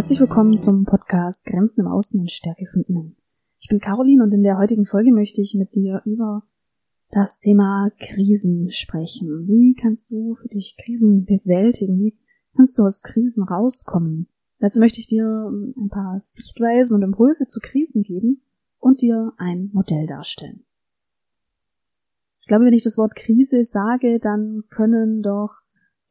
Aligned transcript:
Herzlich 0.00 0.20
willkommen 0.20 0.56
zum 0.56 0.86
Podcast 0.86 1.44
Grenzen 1.44 1.82
im 1.82 1.92
Außen 1.92 2.20
und 2.20 2.30
Stärke 2.30 2.64
von 2.64 2.80
innen. 2.84 3.16
Ich 3.58 3.68
bin 3.68 3.80
Caroline 3.80 4.22
und 4.22 4.32
in 4.32 4.42
der 4.42 4.56
heutigen 4.56 4.86
Folge 4.86 5.12
möchte 5.12 5.42
ich 5.42 5.54
mit 5.58 5.74
dir 5.74 6.00
über 6.06 6.42
das 7.10 7.38
Thema 7.38 7.90
Krisen 7.98 8.70
sprechen. 8.70 9.46
Wie 9.46 9.74
kannst 9.78 10.10
du 10.10 10.36
für 10.36 10.48
dich 10.48 10.78
Krisen 10.82 11.26
bewältigen? 11.26 11.98
Wie 11.98 12.16
kannst 12.56 12.78
du 12.78 12.82
aus 12.82 13.02
Krisen 13.02 13.44
rauskommen? 13.44 14.26
Dazu 14.58 14.80
möchte 14.80 15.00
ich 15.00 15.06
dir 15.06 15.26
ein 15.50 15.90
paar 15.90 16.18
Sichtweisen 16.18 16.96
und 16.96 17.02
Impulse 17.02 17.46
zu 17.46 17.60
Krisen 17.60 18.02
geben 18.02 18.40
und 18.78 19.02
dir 19.02 19.34
ein 19.36 19.68
Modell 19.74 20.06
darstellen. 20.06 20.64
Ich 22.40 22.46
glaube, 22.46 22.64
wenn 22.64 22.72
ich 22.72 22.84
das 22.84 22.96
Wort 22.96 23.14
Krise 23.14 23.64
sage, 23.64 24.18
dann 24.18 24.64
können 24.70 25.20
doch 25.20 25.59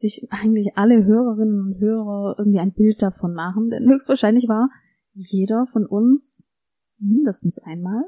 sich 0.00 0.28
eigentlich 0.30 0.76
alle 0.76 1.04
Hörerinnen 1.04 1.60
und 1.60 1.80
Hörer 1.80 2.36
irgendwie 2.38 2.58
ein 2.58 2.72
Bild 2.72 3.02
davon 3.02 3.34
machen, 3.34 3.70
denn 3.70 3.88
höchstwahrscheinlich 3.88 4.48
war 4.48 4.70
jeder 5.12 5.66
von 5.72 5.86
uns 5.86 6.50
mindestens 6.98 7.58
einmal, 7.58 8.04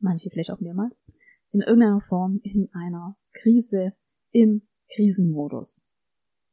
manche 0.00 0.30
vielleicht 0.30 0.50
auch 0.50 0.60
mehrmals, 0.60 1.04
in 1.52 1.60
irgendeiner 1.60 2.00
Form 2.00 2.40
in 2.42 2.68
einer 2.72 3.16
Krise, 3.32 3.92
im 4.30 4.62
Krisenmodus. 4.94 5.92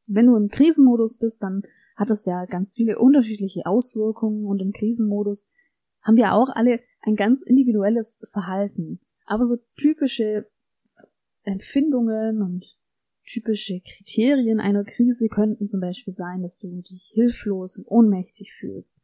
Wenn 0.06 0.28
du 0.28 0.36
im 0.36 0.50
Krisenmodus 0.50 1.20
bist, 1.20 1.44
dann 1.44 1.64
hat 1.96 2.10
es 2.10 2.26
ja 2.26 2.46
ganz 2.46 2.76
viele 2.76 3.00
unterschiedliche 3.00 3.66
Auswirkungen 3.66 4.46
und 4.46 4.62
im 4.62 4.72
Krisenmodus 4.72 5.52
haben 6.02 6.18
wir 6.18 6.34
auch 6.34 6.50
alle 6.50 6.80
ein 7.02 7.16
ganz 7.16 7.42
individuelles 7.42 8.24
Verhalten. 8.32 9.00
Aber 9.26 9.46
so 9.46 9.58
typische 9.76 10.50
Empfindungen 11.44 12.42
und 12.42 12.66
typische 13.34 13.80
Kriterien 13.80 14.60
einer 14.60 14.84
Krise 14.84 15.28
könnten 15.28 15.66
zum 15.66 15.82
Beispiel 15.82 16.14
sein, 16.14 16.42
dass 16.42 16.60
du 16.60 16.82
dich 16.82 17.12
hilflos 17.14 17.78
und 17.78 17.88
ohnmächtig 17.88 18.54
fühlst. 18.60 19.00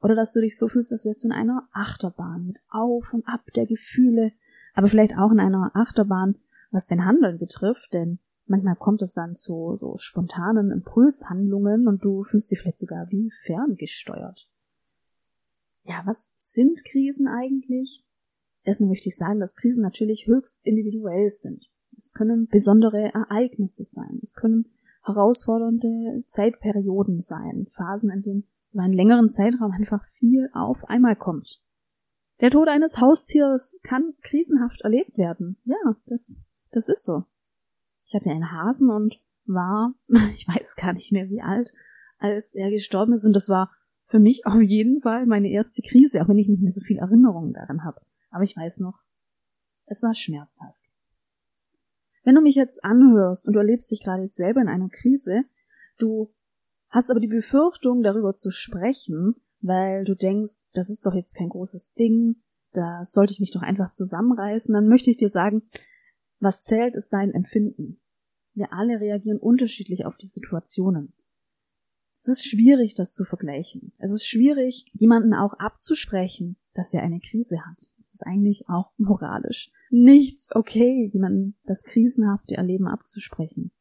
Oder 0.00 0.14
dass 0.14 0.32
du 0.32 0.40
dich 0.40 0.56
so 0.56 0.68
fühlst, 0.68 0.92
als 0.92 1.04
wärst 1.04 1.24
du 1.24 1.28
in 1.28 1.32
einer 1.32 1.68
Achterbahn 1.72 2.46
mit 2.46 2.58
Auf 2.70 3.12
und 3.12 3.26
Ab 3.26 3.42
der 3.54 3.66
Gefühle, 3.66 4.32
aber 4.74 4.86
vielleicht 4.86 5.16
auch 5.16 5.30
in 5.30 5.40
einer 5.40 5.72
Achterbahn, 5.74 6.36
was 6.70 6.86
den 6.86 7.04
Handeln 7.04 7.38
betrifft, 7.38 7.92
denn 7.92 8.18
manchmal 8.46 8.76
kommt 8.76 9.02
es 9.02 9.14
dann 9.14 9.34
zu 9.34 9.74
so 9.74 9.96
spontanen 9.96 10.70
Impulshandlungen 10.70 11.86
und 11.86 12.04
du 12.04 12.24
fühlst 12.24 12.50
dich 12.50 12.60
vielleicht 12.60 12.78
sogar 12.78 13.10
wie 13.10 13.30
ferngesteuert. 13.44 14.48
Ja, 15.84 16.02
was 16.04 16.32
sind 16.36 16.82
Krisen 16.84 17.26
eigentlich? 17.26 18.06
Erstmal 18.64 18.90
möchte 18.90 19.08
ich 19.08 19.16
sagen, 19.16 19.40
dass 19.40 19.56
Krisen 19.56 19.82
natürlich 19.82 20.26
höchst 20.26 20.64
individuell 20.64 21.28
sind. 21.28 21.68
Es 21.96 22.14
können 22.14 22.48
besondere 22.48 23.12
Ereignisse 23.12 23.84
sein. 23.84 24.18
Es 24.22 24.34
können 24.34 24.66
herausfordernde 25.04 26.24
Zeitperioden 26.26 27.20
sein. 27.20 27.66
Phasen, 27.72 28.10
in 28.10 28.20
denen 28.22 28.44
über 28.72 28.82
einen 28.82 28.94
längeren 28.94 29.28
Zeitraum 29.28 29.72
einfach 29.72 30.04
viel 30.18 30.48
auf 30.54 30.84
einmal 30.84 31.16
kommt. 31.16 31.62
Der 32.40 32.50
Tod 32.50 32.68
eines 32.68 33.00
Haustiers 33.00 33.80
kann 33.82 34.14
krisenhaft 34.22 34.80
erlebt 34.80 35.16
werden. 35.16 35.58
Ja, 35.64 35.76
das, 36.06 36.46
das 36.70 36.88
ist 36.88 37.04
so. 37.04 37.24
Ich 38.04 38.14
hatte 38.14 38.30
einen 38.30 38.50
Hasen 38.50 38.90
und 38.90 39.20
war, 39.46 39.94
ich 40.08 40.46
weiß 40.48 40.76
gar 40.76 40.92
nicht 40.92 41.12
mehr 41.12 41.28
wie 41.28 41.42
alt, 41.42 41.72
als 42.18 42.54
er 42.54 42.70
gestorben 42.70 43.12
ist 43.12 43.26
und 43.26 43.32
das 43.34 43.48
war 43.48 43.70
für 44.06 44.18
mich 44.18 44.46
auf 44.46 44.60
jeden 44.60 45.00
Fall 45.00 45.26
meine 45.26 45.50
erste 45.50 45.82
Krise, 45.82 46.22
auch 46.22 46.28
wenn 46.28 46.38
ich 46.38 46.48
nicht 46.48 46.62
mehr 46.62 46.70
so 46.70 46.82
viel 46.82 46.98
Erinnerungen 46.98 47.52
daran 47.52 47.84
habe. 47.84 48.00
Aber 48.30 48.44
ich 48.44 48.56
weiß 48.56 48.80
noch, 48.80 49.00
es 49.86 50.02
war 50.02 50.14
schmerzhaft. 50.14 50.81
Wenn 52.24 52.34
du 52.34 52.40
mich 52.40 52.54
jetzt 52.54 52.84
anhörst 52.84 53.46
und 53.46 53.54
du 53.54 53.58
erlebst 53.58 53.90
dich 53.90 54.02
gerade 54.04 54.26
selber 54.28 54.60
in 54.60 54.68
einer 54.68 54.88
Krise, 54.88 55.44
du 55.98 56.32
hast 56.88 57.10
aber 57.10 57.20
die 57.20 57.26
Befürchtung, 57.26 58.02
darüber 58.02 58.32
zu 58.32 58.50
sprechen, 58.50 59.34
weil 59.60 60.04
du 60.04 60.14
denkst, 60.14 60.66
das 60.72 60.90
ist 60.90 61.06
doch 61.06 61.14
jetzt 61.14 61.36
kein 61.36 61.48
großes 61.48 61.94
Ding, 61.94 62.36
da 62.72 63.00
sollte 63.02 63.32
ich 63.32 63.40
mich 63.40 63.50
doch 63.50 63.62
einfach 63.62 63.90
zusammenreißen, 63.90 64.72
dann 64.72 64.88
möchte 64.88 65.10
ich 65.10 65.16
dir 65.16 65.28
sagen, 65.28 65.62
was 66.38 66.62
zählt, 66.62 66.94
ist 66.94 67.12
dein 67.12 67.32
Empfinden. 67.32 68.00
Wir 68.54 68.72
alle 68.72 69.00
reagieren 69.00 69.38
unterschiedlich 69.38 70.04
auf 70.04 70.16
die 70.16 70.26
Situationen. 70.26 71.14
Es 72.18 72.28
ist 72.28 72.46
schwierig, 72.46 72.94
das 72.94 73.12
zu 73.14 73.24
vergleichen. 73.24 73.92
Es 73.98 74.12
ist 74.12 74.26
schwierig, 74.26 74.84
jemanden 74.92 75.34
auch 75.34 75.54
abzusprechen, 75.54 76.56
dass 76.74 76.94
er 76.94 77.02
eine 77.02 77.20
Krise 77.20 77.64
hat. 77.64 77.78
Es 77.98 78.14
ist 78.14 78.26
eigentlich 78.26 78.64
auch 78.68 78.92
moralisch 78.96 79.72
nicht 79.92 80.48
okay, 80.54 81.10
jemanden 81.12 81.54
das 81.64 81.84
krisenhafte 81.84 82.56
Erleben 82.56 82.88
abzusprechen. 82.88 83.72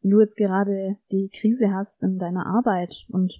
Wenn 0.00 0.12
du 0.12 0.20
jetzt 0.20 0.36
gerade 0.36 0.96
die 1.10 1.28
Krise 1.28 1.72
hast 1.72 2.04
in 2.04 2.18
deiner 2.18 2.46
Arbeit 2.46 2.94
und 3.08 3.34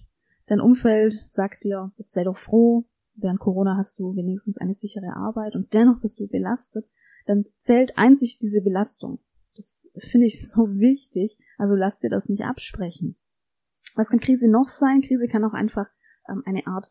dein 0.46 0.60
Umfeld 0.60 1.12
sagt 1.28 1.62
dir, 1.62 1.92
jetzt 1.98 2.12
sei 2.12 2.24
doch 2.24 2.36
froh, 2.36 2.84
während 3.14 3.38
Corona 3.38 3.76
hast 3.76 4.00
du 4.00 4.16
wenigstens 4.16 4.58
eine 4.58 4.74
sichere 4.74 5.14
Arbeit 5.14 5.54
und 5.54 5.72
dennoch 5.72 6.00
bist 6.00 6.18
du 6.18 6.26
belastet, 6.26 6.84
dann 7.26 7.44
zählt 7.58 7.96
einzig 7.96 8.38
diese 8.40 8.62
Belastung. 8.62 9.20
Das 9.54 9.92
finde 10.10 10.26
ich 10.26 10.50
so 10.50 10.62
wichtig, 10.62 11.38
also 11.58 11.74
lass 11.74 12.00
dir 12.00 12.10
das 12.10 12.28
nicht 12.28 12.42
absprechen. 12.42 13.16
Was 13.94 14.10
kann 14.10 14.18
Krise 14.18 14.50
noch 14.50 14.66
sein? 14.66 15.02
Krise 15.02 15.28
kann 15.28 15.44
auch 15.44 15.54
einfach 15.54 15.88
ähm, 16.28 16.42
eine 16.44 16.66
Art 16.66 16.86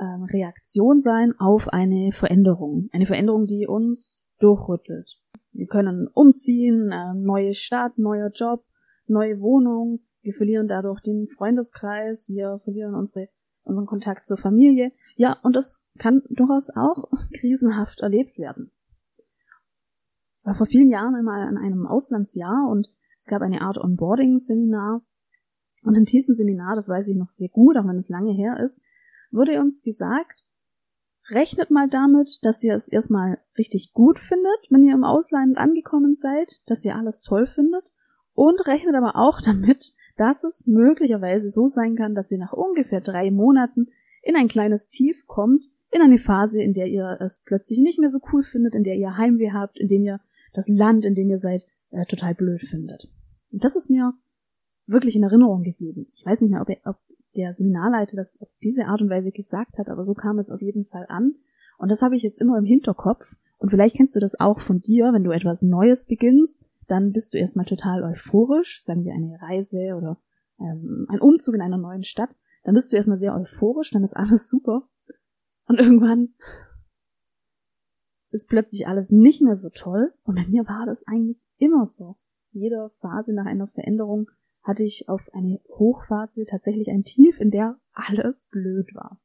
ähm, 0.00 0.24
Reaktion 0.24 0.98
sein 0.98 1.34
auf 1.38 1.68
eine 1.68 2.10
Veränderung. 2.12 2.88
Eine 2.92 3.06
Veränderung, 3.06 3.46
die 3.46 3.66
uns 3.66 4.24
durchrüttelt. 4.38 5.18
Wir 5.52 5.66
können 5.66 6.08
umziehen, 6.08 6.90
äh, 6.92 7.14
neue 7.14 7.52
Stadt, 7.52 7.98
neuer 7.98 8.30
Job, 8.32 8.64
neue 9.06 9.40
Wohnung. 9.40 10.00
Wir 10.22 10.34
verlieren 10.34 10.68
dadurch 10.68 11.00
den 11.00 11.26
Freundeskreis. 11.26 12.28
Wir 12.28 12.60
verlieren 12.64 12.94
unsere, 12.94 13.28
unseren 13.64 13.86
Kontakt 13.86 14.24
zur 14.24 14.38
Familie. 14.38 14.92
Ja, 15.16 15.36
und 15.42 15.56
das 15.56 15.90
kann 15.98 16.22
durchaus 16.28 16.70
auch 16.76 17.10
krisenhaft 17.40 18.00
erlebt 18.00 18.38
werden. 18.38 18.70
War 20.42 20.54
vor 20.54 20.66
vielen 20.66 20.90
Jahren 20.90 21.14
einmal 21.14 21.42
an 21.42 21.56
einem 21.56 21.86
Auslandsjahr 21.86 22.68
und 22.70 22.88
es 23.16 23.26
gab 23.26 23.42
eine 23.42 23.62
Art 23.62 23.78
Onboarding-Seminar. 23.78 25.02
Und 25.82 25.94
in 25.94 26.04
diesem 26.04 26.34
Seminar, 26.34 26.76
das 26.76 26.88
weiß 26.88 27.08
ich 27.08 27.16
noch 27.16 27.28
sehr 27.28 27.48
gut, 27.48 27.76
auch 27.76 27.86
wenn 27.86 27.96
es 27.96 28.08
lange 28.08 28.32
her 28.32 28.58
ist, 28.62 28.82
wurde 29.30 29.60
uns 29.60 29.82
gesagt, 29.82 30.44
rechnet 31.30 31.70
mal 31.70 31.88
damit, 31.88 32.38
dass 32.42 32.62
ihr 32.64 32.74
es 32.74 32.88
erstmal 32.88 33.38
richtig 33.56 33.92
gut 33.92 34.18
findet, 34.18 34.58
wenn 34.70 34.82
ihr 34.82 34.94
im 34.94 35.04
Ausland 35.04 35.58
angekommen 35.58 36.14
seid, 36.14 36.62
dass 36.66 36.84
ihr 36.84 36.96
alles 36.96 37.22
toll 37.22 37.46
findet 37.46 37.84
und 38.34 38.66
rechnet 38.66 38.94
aber 38.94 39.16
auch 39.16 39.40
damit, 39.44 39.92
dass 40.16 40.44
es 40.44 40.66
möglicherweise 40.66 41.48
so 41.48 41.66
sein 41.66 41.96
kann, 41.96 42.14
dass 42.14 42.32
ihr 42.32 42.38
nach 42.38 42.52
ungefähr 42.52 43.00
drei 43.00 43.30
Monaten 43.30 43.88
in 44.22 44.36
ein 44.36 44.48
kleines 44.48 44.88
Tief 44.88 45.26
kommt, 45.26 45.62
in 45.90 46.02
eine 46.02 46.18
Phase, 46.18 46.62
in 46.62 46.72
der 46.72 46.86
ihr 46.86 47.18
es 47.20 47.42
plötzlich 47.44 47.78
nicht 47.80 47.98
mehr 47.98 48.10
so 48.10 48.18
cool 48.32 48.42
findet, 48.42 48.74
in 48.74 48.84
der 48.84 48.96
ihr 48.96 49.16
Heimweh 49.16 49.52
habt, 49.52 49.78
in 49.78 49.86
dem 49.86 50.04
ihr 50.04 50.20
das 50.52 50.68
Land, 50.68 51.04
in 51.04 51.14
dem 51.14 51.30
ihr 51.30 51.38
seid, 51.38 51.62
äh, 51.90 52.04
total 52.04 52.34
blöd 52.34 52.60
findet. 52.62 53.08
Und 53.50 53.64
das 53.64 53.76
ist 53.76 53.90
mir 53.90 54.12
wirklich 54.86 55.16
in 55.16 55.22
Erinnerung 55.22 55.62
geblieben. 55.62 56.08
Ich 56.14 56.26
weiß 56.26 56.42
nicht 56.42 56.50
mehr, 56.50 56.60
ob, 56.60 56.68
ihr, 56.68 56.78
ob 56.84 56.96
der 57.38 57.52
Seminarleiter 57.52 58.16
das 58.16 58.40
auf 58.42 58.48
diese 58.62 58.86
Art 58.86 59.00
und 59.00 59.10
Weise 59.10 59.30
gesagt 59.30 59.78
hat, 59.78 59.88
aber 59.88 60.02
so 60.02 60.14
kam 60.14 60.38
es 60.38 60.50
auf 60.50 60.60
jeden 60.60 60.84
Fall 60.84 61.06
an. 61.08 61.36
Und 61.78 61.90
das 61.90 62.02
habe 62.02 62.16
ich 62.16 62.22
jetzt 62.22 62.40
immer 62.40 62.58
im 62.58 62.64
Hinterkopf. 62.64 63.24
Und 63.58 63.70
vielleicht 63.70 63.96
kennst 63.96 64.14
du 64.16 64.20
das 64.20 64.38
auch 64.38 64.60
von 64.60 64.80
dir, 64.80 65.12
wenn 65.12 65.24
du 65.24 65.30
etwas 65.30 65.62
Neues 65.62 66.06
beginnst, 66.06 66.72
dann 66.88 67.12
bist 67.12 67.32
du 67.32 67.38
erstmal 67.38 67.66
total 67.66 68.02
euphorisch, 68.02 68.80
sagen 68.80 69.04
wir 69.04 69.12
eine 69.12 69.40
Reise 69.40 69.94
oder 69.96 70.18
ähm, 70.58 71.06
ein 71.08 71.20
Umzug 71.20 71.54
in 71.54 71.60
einer 71.60 71.78
neuen 71.78 72.02
Stadt. 72.02 72.30
Dann 72.64 72.74
bist 72.74 72.92
du 72.92 72.96
erstmal 72.96 73.18
sehr 73.18 73.34
euphorisch, 73.34 73.90
dann 73.92 74.02
ist 74.02 74.16
alles 74.16 74.48
super. 74.48 74.88
Und 75.66 75.78
irgendwann 75.78 76.34
ist 78.30 78.48
plötzlich 78.48 78.88
alles 78.88 79.10
nicht 79.10 79.42
mehr 79.42 79.54
so 79.54 79.68
toll. 79.70 80.12
Und 80.24 80.34
bei 80.34 80.46
mir 80.46 80.66
war 80.66 80.86
das 80.86 81.06
eigentlich 81.06 81.44
immer 81.58 81.84
so. 81.84 82.16
Jede 82.52 82.90
Phase 83.00 83.34
nach 83.34 83.46
einer 83.46 83.66
Veränderung 83.66 84.30
hatte 84.68 84.84
ich 84.84 85.08
auf 85.08 85.32
eine 85.32 85.60
Hochphase 85.70 86.44
tatsächlich 86.44 86.90
ein 86.90 87.00
Tief, 87.00 87.40
in 87.40 87.50
der 87.50 87.78
alles 87.94 88.50
blöd 88.52 88.94
war. 88.94 89.18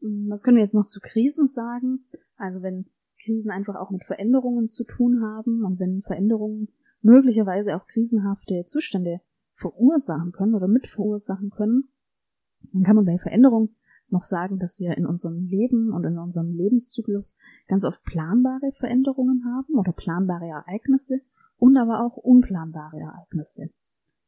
Hm, 0.00 0.26
was 0.28 0.42
können 0.42 0.58
wir 0.58 0.62
jetzt 0.62 0.74
noch 0.74 0.86
zu 0.86 1.00
Krisen 1.00 1.46
sagen? 1.46 2.04
Also 2.36 2.62
wenn 2.62 2.84
Krisen 3.24 3.50
einfach 3.50 3.76
auch 3.76 3.90
mit 3.90 4.04
Veränderungen 4.04 4.68
zu 4.68 4.84
tun 4.84 5.22
haben 5.22 5.64
und 5.64 5.80
wenn 5.80 6.02
Veränderungen 6.02 6.68
möglicherweise 7.00 7.76
auch 7.76 7.86
krisenhafte 7.86 8.62
Zustände 8.64 9.22
verursachen 9.54 10.32
können 10.32 10.54
oder 10.54 10.68
mit 10.68 10.86
verursachen 10.86 11.48
können, 11.48 11.88
dann 12.74 12.82
kann 12.82 12.96
man 12.96 13.06
bei 13.06 13.16
Veränderung 13.16 13.70
noch 14.10 14.22
sagen, 14.22 14.58
dass 14.58 14.80
wir 14.80 14.98
in 14.98 15.06
unserem 15.06 15.46
Leben 15.46 15.94
und 15.94 16.04
in 16.04 16.18
unserem 16.18 16.52
Lebenszyklus 16.52 17.38
ganz 17.68 17.86
oft 17.86 18.04
planbare 18.04 18.72
Veränderungen 18.72 19.44
haben 19.46 19.78
oder 19.78 19.92
planbare 19.92 20.46
Ereignisse 20.46 21.22
und 21.56 21.78
aber 21.78 22.04
auch 22.04 22.18
unplanbare 22.18 22.98
Ereignisse. 22.98 23.70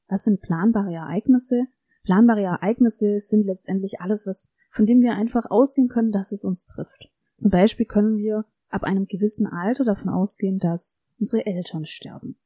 Was 0.09 0.25
sind 0.25 0.41
planbare 0.41 0.93
Ereignisse? 0.93 1.67
Planbare 2.03 2.43
Ereignisse 2.43 3.19
sind 3.19 3.45
letztendlich 3.45 4.01
alles, 4.01 4.27
was, 4.27 4.57
von 4.71 4.87
dem 4.87 5.01
wir 5.01 5.13
einfach 5.13 5.51
ausgehen 5.51 5.89
können, 5.89 6.13
dass 6.13 6.33
es 6.33 6.45
uns 6.45 6.65
trifft. 6.65 7.11
Zum 7.35 7.51
Beispiel 7.51 7.87
können 7.87 8.17
wir 8.17 8.45
ab 8.69 8.83
einem 8.83 9.07
gewissen 9.07 9.47
Alter 9.47 9.85
davon 9.85 10.09
ausgehen, 10.09 10.59
dass 10.59 11.07
unsere 11.19 11.47
Eltern 11.47 11.85
sterben. 11.85 12.37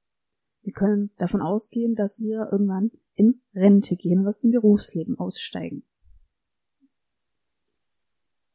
Wir 0.63 0.73
können 0.73 1.11
davon 1.19 1.41
ausgehen, 1.41 1.95
dass 1.95 2.21
wir 2.21 2.49
irgendwann 2.51 2.91
in 3.15 3.41
Rente 3.55 3.97
gehen 3.97 4.21
und 4.21 4.27
aus 4.27 4.39
dem 4.39 4.53
Berufsleben 4.53 5.19
aussteigen. 5.19 5.85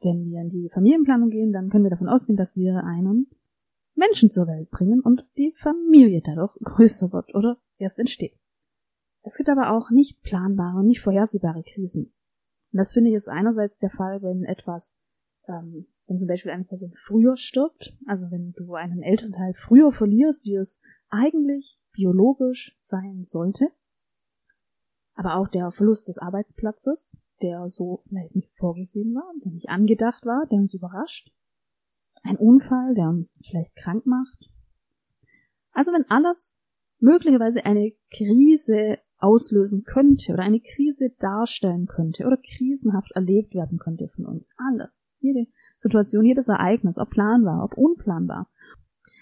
Wenn 0.02 0.30
wir 0.30 0.42
in 0.42 0.50
die 0.50 0.70
Familienplanung 0.74 1.30
gehen, 1.30 1.52
dann 1.52 1.70
können 1.70 1.84
wir 1.84 1.92
davon 1.92 2.08
ausgehen, 2.08 2.38
dass 2.38 2.58
wir 2.58 2.84
einen 2.84 3.28
Menschen 3.96 4.30
zur 4.30 4.48
Welt 4.48 4.70
bringen 4.70 5.02
und 5.02 5.26
die 5.38 5.54
Familie 5.58 6.22
dadurch 6.24 6.54
größer 6.64 7.12
wird 7.12 7.34
oder 7.34 7.58
erst 7.78 8.00
entsteht. 8.00 8.37
Es 9.28 9.36
gibt 9.36 9.50
aber 9.50 9.72
auch 9.72 9.90
nicht 9.90 10.24
planbare 10.24 10.78
und 10.78 10.88
nicht 10.88 11.02
vorhersehbare 11.02 11.62
Krisen. 11.62 12.14
Und 12.72 12.78
das 12.78 12.94
finde 12.94 13.10
ich 13.10 13.16
ist 13.18 13.28
einerseits 13.28 13.78
der 13.78 13.90
Fall, 13.90 14.22
wenn 14.22 14.46
etwas, 14.46 15.04
ähm, 15.50 15.86
wenn 16.06 16.16
zum 16.16 16.30
Beispiel 16.30 16.54
eine 16.54 16.64
Person 16.64 16.94
früher 16.96 17.36
stirbt, 17.36 17.94
also 18.06 18.32
wenn 18.32 18.54
du 18.54 18.76
einen 18.76 19.02
Elternteil 19.02 19.54
früher 19.54 19.92
verlierst, 19.92 20.46
wie 20.46 20.56
es 20.56 20.82
eigentlich 21.10 21.78
biologisch 21.92 22.78
sein 22.80 23.26
sollte, 23.26 23.68
aber 25.16 25.36
auch 25.36 25.50
der 25.50 25.74
Verlust 25.74 26.08
des 26.08 26.20
Arbeitsplatzes, 26.20 27.26
der 27.42 27.68
so 27.68 28.00
vielleicht 28.08 28.34
nicht 28.34 28.54
vorgesehen 28.58 29.14
war, 29.14 29.30
der 29.44 29.52
nicht 29.52 29.68
angedacht 29.68 30.26
war, 30.26 30.48
der 30.50 30.60
uns 30.60 30.74
überrascht, 30.74 31.34
ein 32.24 32.38
Unfall, 32.38 32.96
der 32.96 33.10
uns 33.10 33.46
vielleicht 33.50 33.76
krank 33.76 34.06
macht. 34.06 34.50
Also 35.74 35.92
wenn 35.92 36.10
alles 36.10 36.64
möglicherweise 37.00 37.66
eine 37.66 37.92
Krise 38.10 39.00
auslösen 39.20 39.84
könnte 39.84 40.34
oder 40.34 40.44
eine 40.44 40.60
Krise 40.60 41.12
darstellen 41.20 41.88
könnte 41.88 42.26
oder 42.26 42.38
krisenhaft 42.38 43.12
erlebt 43.14 43.54
werden 43.56 43.80
könnte 43.80 44.10
von 44.16 44.26
uns. 44.26 44.56
Alles. 44.58 45.14
Jede 45.20 45.48
Situation, 45.76 46.26
jedes 46.26 46.48
Ereignis, 46.48 47.00
ob 47.00 47.10
planbar, 47.10 47.64
ob 47.64 47.78
unplanbar. 47.78 48.50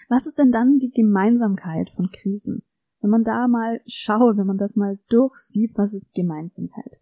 Was 0.08 0.26
ist 0.26 0.38
denn 0.38 0.52
dann 0.52 0.78
die 0.78 0.90
Gemeinsamkeit 0.90 1.90
von 1.96 2.10
Krisen? 2.10 2.62
Wenn 3.00 3.10
man 3.10 3.24
da 3.24 3.48
mal 3.48 3.80
schaut, 3.86 4.36
wenn 4.36 4.46
man 4.46 4.58
das 4.58 4.76
mal 4.76 4.98
durchsieht, 5.08 5.72
was 5.74 5.94
ist 5.94 6.14
Gemeinsamkeit? 6.14 7.00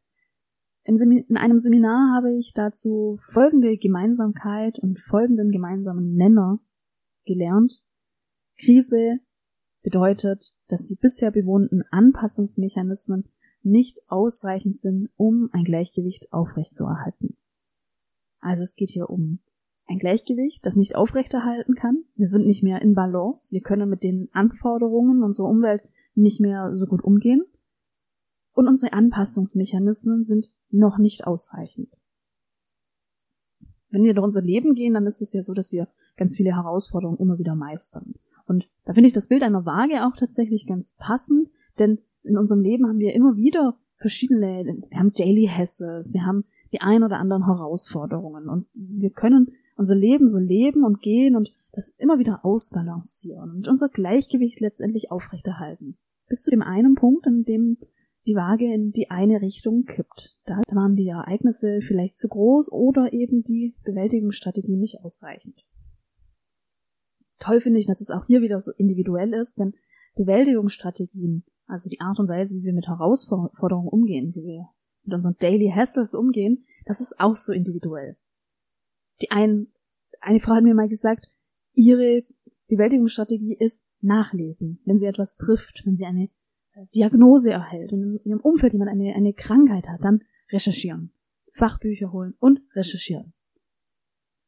In 0.85 1.37
einem 1.37 1.57
Seminar 1.57 2.15
habe 2.15 2.35
ich 2.37 2.53
dazu 2.55 3.19
folgende 3.33 3.77
Gemeinsamkeit 3.79 4.79
und 4.79 5.01
folgenden 5.01 5.51
gemeinsamen 5.51 6.15
Nenner 6.15 6.59
gelernt. 7.25 7.73
Krise 8.63 9.21
bedeutet, 9.85 10.57
dass 10.67 10.87
die 10.87 10.97
bisher 11.01 11.31
bewohnten 11.31 11.83
Anpassungsmechanismen 11.91 13.29
nicht 13.63 14.01
ausreichend 14.09 14.81
sind, 14.81 15.11
um 15.17 15.51
ein 15.53 15.63
Gleichgewicht 15.63 16.33
aufrechtzuerhalten. 16.33 17.37
Also 18.41 18.63
es 18.63 18.75
geht 18.75 18.91
hier 18.91 19.09
um 19.11 19.39
ein 19.87 19.99
Gleichgewicht, 19.99 20.65
das 20.65 20.77
nicht 20.77 20.97
aufrechterhalten 20.97 21.75
kann. 21.75 22.05
Wir 22.17 22.27
sind 22.27 22.47
nicht 22.47 22.65
mehr 22.65 22.81
in 22.83 22.95
Balance. 22.95 23.55
Wir 23.55 23.61
können 23.61 23.89
mit 23.89 24.03
den 24.03 24.29
Anforderungen 24.33 25.23
unserer 25.23 25.49
Umwelt 25.49 25.83
nicht 26.15 26.41
mehr 26.41 26.75
so 26.75 26.87
gut 26.87 27.05
umgehen. 27.05 27.45
Und 28.55 28.67
unsere 28.67 28.95
Anpassungsmechanismen 28.95 30.25
sind 30.25 30.47
noch 30.71 30.99
nicht 30.99 31.27
ausreichend. 31.27 31.89
Wenn 33.91 34.05
wir 34.05 34.15
durch 34.15 34.25
unser 34.25 34.43
Leben 34.43 34.75
gehen, 34.75 34.95
dann 34.95 35.07
ist 35.07 35.21
es 35.21 35.35
ja 35.35 35.43
so, 35.43 35.53
dass 35.53 35.73
wir 35.73 35.89
ganz 36.17 36.37
viele 36.37 36.55
Herausforderungen 36.55 37.19
immer 37.19 37.39
wieder 37.39 37.55
meistern. 37.55 38.15
Und 38.47 38.69
da 38.85 38.93
finde 38.93 39.07
ich 39.07 39.13
das 39.13 39.29
Bild 39.29 39.43
einer 39.43 39.65
Waage 39.65 40.07
auch 40.07 40.17
tatsächlich 40.17 40.67
ganz 40.67 40.97
passend, 40.99 41.49
denn 41.79 41.99
in 42.23 42.39
unserem 42.39 42.63
Leben 42.63 42.87
haben 42.87 42.99
wir 42.99 43.15
immer 43.15 43.37
wieder 43.37 43.77
verschiedene, 43.97 44.65
wir 44.89 44.99
haben 44.99 45.13
Daily 45.13 45.49
Hassles, 45.51 46.15
wir 46.15 46.27
haben 46.27 46.45
die 46.73 46.81
ein 46.81 47.05
oder 47.05 47.19
anderen 47.19 47.47
Herausforderungen 47.47 48.49
und 48.49 48.67
wir 48.75 49.11
können 49.11 49.53
unser 49.77 49.95
Leben 49.95 50.27
so 50.27 50.39
leben 50.39 50.85
und 50.85 51.01
gehen 51.01 51.37
und 51.37 51.53
das 51.73 51.97
immer 51.99 52.19
wieder 52.19 52.45
ausbalancieren 52.45 53.51
und 53.51 53.69
unser 53.69 53.89
Gleichgewicht 53.89 54.61
letztendlich 54.61 55.11
aufrechterhalten. 55.11 55.97
Bis 56.29 56.43
zu 56.43 56.51
dem 56.51 56.63
einen 56.63 56.95
Punkt, 56.95 57.27
an 57.27 57.43
dem 57.43 57.79
die 58.27 58.35
Waage 58.35 58.73
in 58.73 58.91
die 58.91 59.11
eine 59.11 59.43
Richtung 59.43 59.85
kippt. 59.85 60.39
Da 60.47 60.61
waren 60.73 60.97
die 60.97 61.09
Ereignisse 61.09 61.81
vielleicht 61.87 62.17
zu 62.17 62.29
groß 62.29 62.73
oder 62.73 63.13
eben 63.13 63.43
die 63.43 63.75
Bewältigungsstrategie 63.85 64.77
nicht 64.77 65.01
ausreichend. 65.03 65.64
Toll 67.39 67.61
finde 67.61 67.79
ich, 67.79 67.87
dass 67.87 68.01
es 68.01 68.11
auch 68.11 68.27
hier 68.27 68.43
wieder 68.43 68.59
so 68.59 68.73
individuell 68.77 69.33
ist, 69.35 69.59
denn 69.59 69.75
Bewältigungsstrategien, 70.15 71.45
also 71.67 71.91
die 71.91 72.01
Art 72.01 72.19
und 72.19 72.29
Weise, 72.29 72.57
wie 72.57 72.65
wir 72.65 72.73
mit 72.73 72.87
Herausforderungen 72.87 73.89
umgehen, 73.89 74.35
wie 74.35 74.45
wir 74.45 74.69
mit 75.03 75.15
unseren 75.15 75.37
Daily 75.39 75.71
Hassles 75.75 76.15
umgehen, 76.15 76.65
das 76.87 77.01
ist 77.01 77.21
auch 77.21 77.35
so 77.35 77.53
individuell. 77.53 78.17
Die 79.23 79.31
ein, 79.31 79.69
eine 80.21 80.41
Frau 80.41 80.55
hat 80.55 80.65
mir 80.65 80.75
mal 80.75 80.89
gesagt, 80.89 81.27
ihre 81.73 82.25
Bewältigungsstrategie 82.69 83.57
ist 83.59 83.91
nachlesen, 84.01 84.81
wenn 84.85 84.99
sie 84.99 85.07
etwas 85.07 85.37
trifft, 85.37 85.83
wenn 85.85 85.95
sie 85.95 86.07
eine 86.07 86.29
äh, 86.73 86.87
Diagnose 86.95 87.53
erhält 87.53 87.93
und 87.93 88.03
in 88.03 88.25
ihrem 88.25 88.41
Umfeld 88.41 88.73
jemand 88.73 88.91
eine, 88.91 89.15
eine 89.15 89.33
Krankheit 89.33 89.89
hat, 89.89 90.03
dann 90.03 90.23
recherchieren, 90.51 91.13
Fachbücher 91.53 92.13
holen 92.13 92.35
und 92.39 92.61
recherchieren. 92.75 93.33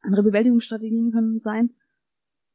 Andere 0.01 0.23
Bewältigungsstrategien 0.23 1.11
können 1.11 1.39
sein, 1.39 1.71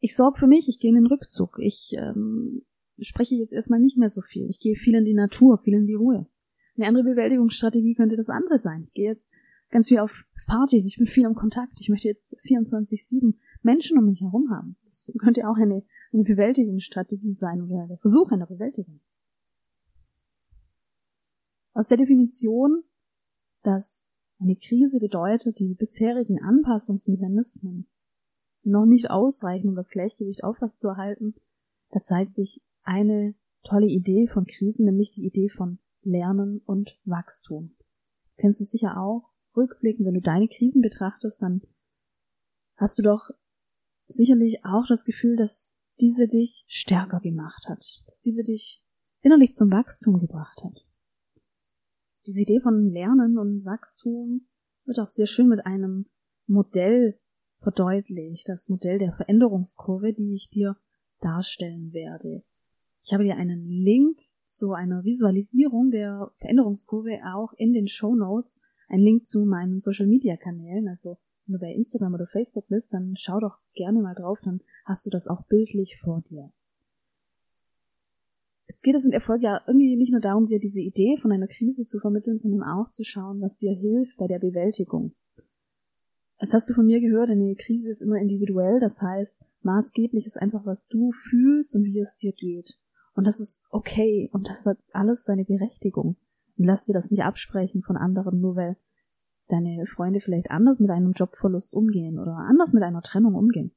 ich 0.01 0.15
sorge 0.15 0.39
für 0.39 0.47
mich, 0.47 0.67
ich 0.67 0.79
gehe 0.79 0.89
in 0.89 0.95
den 0.95 1.05
Rückzug, 1.05 1.59
ich 1.59 1.95
ähm, 1.97 2.63
spreche 2.97 3.35
jetzt 3.35 3.53
erstmal 3.53 3.79
nicht 3.79 3.97
mehr 3.97 4.09
so 4.09 4.21
viel, 4.21 4.47
ich 4.49 4.59
gehe 4.59 4.75
viel 4.75 4.95
in 4.95 5.05
die 5.05 5.13
Natur, 5.13 5.59
viel 5.59 5.75
in 5.75 5.85
die 5.85 5.93
Ruhe. 5.93 6.27
Eine 6.75 6.87
andere 6.87 7.03
Bewältigungsstrategie 7.03 7.93
könnte 7.93 8.15
das 8.15 8.29
andere 8.29 8.57
sein. 8.57 8.81
Ich 8.83 8.93
gehe 8.93 9.09
jetzt 9.09 9.31
ganz 9.69 9.87
viel 9.87 9.99
auf 9.99 10.25
Partys, 10.47 10.87
ich 10.87 10.97
bin 10.97 11.05
viel 11.05 11.25
im 11.25 11.35
Kontakt, 11.35 11.79
ich 11.79 11.89
möchte 11.89 12.07
jetzt 12.07 12.35
24-7 12.41 13.35
Menschen 13.61 13.99
um 13.99 14.05
mich 14.05 14.21
herum 14.21 14.49
haben. 14.49 14.75
Das 14.83 15.11
könnte 15.19 15.47
auch 15.47 15.55
eine, 15.55 15.83
eine 16.11 16.23
Bewältigungsstrategie 16.23 17.31
sein 17.31 17.61
oder 17.61 17.87
der 17.87 17.97
Versuch 17.99 18.31
einer 18.31 18.47
Bewältigung. 18.47 19.01
Aus 21.73 21.87
der 21.87 21.97
Definition, 21.97 22.83
dass 23.61 24.09
eine 24.39 24.55
Krise 24.55 24.99
bedeutet, 24.99 25.59
die 25.59 25.75
bisherigen 25.75 26.41
Anpassungsmechanismen 26.41 27.87
sind 28.61 28.73
noch 28.73 28.85
nicht 28.85 29.09
ausreichend, 29.09 29.69
um 29.69 29.75
das 29.75 29.89
Gleichgewicht 29.89 30.43
aufrechtzuerhalten. 30.43 31.35
Da 31.89 31.99
zeigt 31.99 32.33
sich 32.33 32.65
eine 32.83 33.35
tolle 33.63 33.87
Idee 33.87 34.27
von 34.27 34.45
Krisen, 34.45 34.85
nämlich 34.85 35.11
die 35.11 35.25
Idee 35.25 35.49
von 35.49 35.79
Lernen 36.01 36.61
und 36.65 36.99
Wachstum. 37.05 37.75
Du 37.77 38.41
kennst 38.41 38.61
es 38.61 38.71
sicher 38.71 38.97
auch. 38.97 39.29
Rückblicken, 39.55 40.05
wenn 40.05 40.13
du 40.13 40.21
deine 40.21 40.47
Krisen 40.47 40.81
betrachtest, 40.81 41.41
dann 41.41 41.61
hast 42.77 42.97
du 42.97 43.03
doch 43.03 43.29
sicherlich 44.07 44.63
auch 44.63 44.85
das 44.87 45.05
Gefühl, 45.05 45.35
dass 45.35 45.83
diese 45.99 46.27
dich 46.27 46.65
stärker 46.67 47.19
gemacht 47.19 47.65
hat, 47.67 47.79
dass 48.07 48.21
diese 48.23 48.43
dich 48.43 48.85
innerlich 49.21 49.53
zum 49.53 49.69
Wachstum 49.71 50.19
gebracht 50.19 50.57
hat. 50.63 50.85
Diese 52.25 52.41
Idee 52.41 52.61
von 52.61 52.89
Lernen 52.91 53.37
und 53.37 53.65
Wachstum 53.65 54.47
wird 54.85 54.99
auch 54.99 55.07
sehr 55.07 55.27
schön 55.27 55.47
mit 55.47 55.65
einem 55.65 56.05
Modell 56.47 57.19
verdeutlicht, 57.61 58.47
das 58.49 58.69
Modell 58.69 58.97
der 58.97 59.13
Veränderungskurve, 59.13 60.13
die 60.13 60.33
ich 60.33 60.49
dir 60.49 60.75
darstellen 61.19 61.93
werde. 61.93 62.43
Ich 63.03 63.13
habe 63.13 63.23
dir 63.23 63.35
einen 63.35 63.67
Link 63.67 64.19
zu 64.43 64.73
einer 64.73 65.03
Visualisierung 65.03 65.91
der 65.91 66.31
Veränderungskurve 66.39 67.19
auch 67.33 67.53
in 67.53 67.73
den 67.73 67.87
Show 67.87 68.15
Notes, 68.15 68.63
ein 68.89 68.99
Link 68.99 69.25
zu 69.25 69.45
meinen 69.45 69.77
Social 69.77 70.07
Media 70.07 70.35
Kanälen, 70.37 70.87
also 70.87 71.17
wenn 71.45 71.53
du 71.53 71.59
bei 71.59 71.73
Instagram 71.73 72.13
oder 72.13 72.27
Facebook 72.27 72.67
bist, 72.67 72.93
dann 72.93 73.15
schau 73.17 73.39
doch 73.39 73.57
gerne 73.73 74.01
mal 74.01 74.13
drauf, 74.13 74.39
dann 74.43 74.61
hast 74.85 75.05
du 75.05 75.09
das 75.09 75.27
auch 75.27 75.43
bildlich 75.47 75.97
vor 75.99 76.21
dir. 76.21 76.51
Jetzt 78.67 78.83
geht 78.83 78.95
es 78.95 79.05
in 79.05 79.11
der 79.11 79.21
Folge 79.21 79.45
ja 79.45 79.61
irgendwie 79.67 79.97
nicht 79.97 80.11
nur 80.11 80.21
darum, 80.21 80.45
dir 80.45 80.59
diese 80.59 80.79
Idee 80.79 81.17
von 81.21 81.31
einer 81.31 81.47
Krise 81.47 81.83
zu 81.85 81.99
vermitteln, 81.99 82.37
sondern 82.37 82.63
auch 82.63 82.89
zu 82.89 83.03
schauen, 83.03 83.41
was 83.41 83.57
dir 83.57 83.73
hilft 83.73 84.17
bei 84.17 84.27
der 84.27 84.39
Bewältigung. 84.39 85.13
Als 86.41 86.55
hast 86.55 86.67
du 86.67 86.73
von 86.73 86.87
mir 86.87 86.99
gehört, 86.99 87.29
eine 87.29 87.53
Krise 87.53 87.91
ist 87.91 88.01
immer 88.01 88.17
individuell, 88.17 88.79
das 88.79 88.99
heißt, 88.99 89.45
maßgeblich 89.61 90.25
ist 90.25 90.41
einfach, 90.41 90.65
was 90.65 90.87
du 90.87 91.11
fühlst 91.11 91.75
und 91.75 91.83
wie 91.83 91.99
es 91.99 92.15
dir 92.15 92.33
geht. 92.33 92.79
Und 93.13 93.25
das 93.25 93.39
ist 93.39 93.67
okay 93.69 94.27
und 94.33 94.49
das 94.49 94.65
hat 94.65 94.79
alles 94.93 95.23
seine 95.23 95.45
Berechtigung. 95.45 96.15
Und 96.57 96.65
lass 96.65 96.85
dir 96.85 96.93
das 96.93 97.11
nicht 97.11 97.21
absprechen 97.21 97.83
von 97.83 97.95
anderen, 97.95 98.41
nur 98.41 98.55
weil 98.55 98.75
deine 99.49 99.85
Freunde 99.85 100.19
vielleicht 100.19 100.49
anders 100.49 100.79
mit 100.79 100.89
einem 100.89 101.11
Jobverlust 101.11 101.75
umgehen 101.75 102.17
oder 102.17 102.33
anders 102.37 102.73
mit 102.73 102.81
einer 102.81 103.03
Trennung 103.03 103.35
umgehen. 103.35 103.71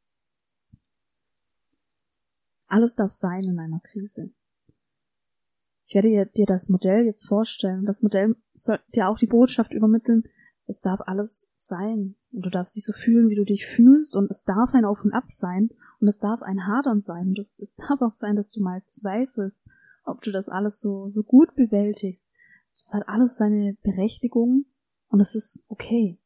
Alles 2.66 2.94
darf 2.94 3.10
sein 3.10 3.44
in 3.44 3.58
einer 3.58 3.80
Krise. 3.80 4.30
Ich 5.84 5.94
werde 5.94 6.30
dir 6.34 6.46
das 6.46 6.70
Modell 6.70 7.04
jetzt 7.04 7.26
vorstellen. 7.26 7.84
Das 7.84 8.02
Modell 8.02 8.36
soll 8.54 8.78
dir 8.94 9.10
auch 9.10 9.18
die 9.18 9.26
Botschaft 9.26 9.74
übermitteln, 9.74 10.24
es 10.66 10.80
darf 10.80 11.00
alles 11.06 11.52
sein. 11.54 12.16
Und 12.32 12.46
du 12.46 12.50
darfst 12.50 12.76
dich 12.76 12.84
so 12.84 12.92
fühlen, 12.92 13.28
wie 13.28 13.36
du 13.36 13.44
dich 13.44 13.66
fühlst. 13.66 14.16
Und 14.16 14.30
es 14.30 14.44
darf 14.44 14.70
ein 14.72 14.84
Auf 14.84 15.04
und 15.04 15.12
Ab 15.12 15.24
sein. 15.26 15.70
Und 16.00 16.08
es 16.08 16.18
darf 16.18 16.42
ein 16.42 16.66
Hadern 16.66 17.00
sein. 17.00 17.28
Und 17.28 17.38
es, 17.38 17.58
es 17.58 17.76
darf 17.76 18.00
auch 18.00 18.12
sein, 18.12 18.36
dass 18.36 18.50
du 18.50 18.62
mal 18.62 18.82
zweifelst, 18.86 19.68
ob 20.04 20.20
du 20.22 20.32
das 20.32 20.48
alles 20.48 20.80
so, 20.80 21.08
so 21.08 21.22
gut 21.22 21.54
bewältigst. 21.54 22.30
Das 22.72 22.92
hat 22.94 23.08
alles 23.08 23.36
seine 23.36 23.76
Berechtigung. 23.82 24.66
Und 25.08 25.20
es 25.20 25.34
ist 25.34 25.66
okay. 25.68 26.18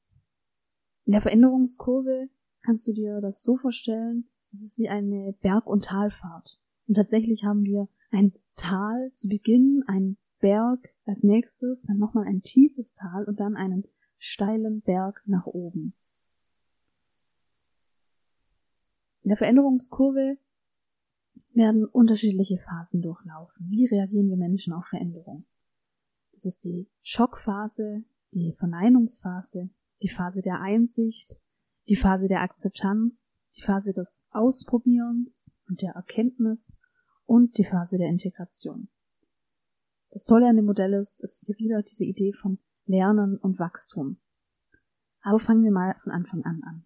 In 1.05 1.13
der 1.13 1.23
Veränderungskurve 1.23 2.29
kannst 2.65 2.87
du 2.89 2.93
dir 2.93 3.21
das 3.21 3.43
so 3.43 3.57
vorstellen, 3.57 4.29
es 4.53 4.63
ist 4.63 4.79
wie 4.79 4.89
eine 4.89 5.35
Berg- 5.41 5.67
und 5.67 5.85
Talfahrt. 5.85 6.61
Und 6.87 6.95
tatsächlich 6.95 7.45
haben 7.45 7.65
wir 7.65 7.89
ein 8.11 8.33
Tal 8.55 9.11
zu 9.13 9.29
Beginn, 9.29 9.85
ein 9.87 10.17
Berg 10.41 10.81
als 11.05 11.23
nächstes, 11.23 11.83
dann 11.83 11.99
nochmal 11.99 12.27
ein 12.27 12.41
tiefes 12.41 12.95
Tal 12.95 13.25
und 13.25 13.41
dann 13.41 13.57
einen 13.57 13.85
steilen 14.19 14.83
Berg 14.83 15.23
nach 15.27 15.47
oben. 15.47 15.95
In 19.23 19.31
der 19.31 19.39
Veränderungskurve 19.39 20.39
werden 21.55 21.87
unterschiedliche 21.87 22.59
Phasen 22.59 23.03
durchlaufen. 23.03 23.67
Wie 23.71 23.87
reagieren 23.87 24.29
wir 24.29 24.37
Menschen 24.37 24.73
auf 24.73 24.87
Veränderung? 24.87 25.47
Das 26.33 26.45
ist 26.45 26.65
die 26.65 26.89
Schockphase, 27.01 28.05
die 28.33 28.55
Verneinungsphase, 28.59 29.71
die 30.03 30.09
Phase 30.09 30.43
der 30.43 30.61
Einsicht, 30.61 31.43
die 31.89 31.97
Phase 31.97 32.29
der 32.29 32.43
Akzeptanz, 32.43 33.41
die 33.57 33.63
Phase 33.63 33.93
des 33.93 34.29
Ausprobierens 34.31 35.59
und 35.69 35.83
der 35.83 35.93
Erkenntnis 35.93 36.81
und 37.25 37.59
die 37.59 37.65
Phase 37.65 37.99
der 37.99 38.09
Integration. 38.09 38.89
Das 40.11 40.25
Tolle 40.25 40.49
an 40.49 40.57
dem 40.57 40.65
Modell 40.65 40.95
ist, 40.95 41.21
ist 41.23 41.45
hier 41.47 41.59
wieder 41.59 41.83
diese 41.83 42.05
Idee 42.05 42.33
von 42.33 42.59
Lernen 42.89 43.37
und 43.37 43.59
Wachstum. 43.59 44.19
Aber 45.21 45.39
fangen 45.39 45.65
wir 45.65 45.71
mal 45.71 45.95
von 46.03 46.13
Anfang 46.13 46.43
an 46.45 46.63
an. 46.65 46.85